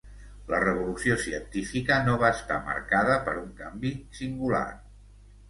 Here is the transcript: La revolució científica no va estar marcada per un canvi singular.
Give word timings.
La 0.51 0.59
revolució 0.61 1.17
científica 1.25 1.99
no 2.07 2.15
va 2.23 2.31
estar 2.39 2.57
marcada 2.71 3.19
per 3.29 3.37
un 3.43 3.53
canvi 3.61 3.93
singular. 4.23 4.65